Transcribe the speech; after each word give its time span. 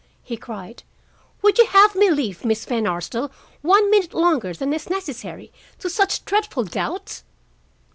he 0.23 0.35
cried. 0.35 0.81
"Would 1.43 1.59
you 1.59 1.67
have 1.67 1.93
me 1.93 2.09
leave 2.09 2.43
Miss 2.43 2.65
Van 2.65 2.87
Arsdale 2.87 3.31
one 3.61 3.91
minute 3.91 4.15
longer 4.15 4.51
than 4.51 4.73
is 4.73 4.89
necessary 4.89 5.51
to 5.77 5.91
such 5.91 6.25
dreadful 6.25 6.63
doubts? 6.63 7.23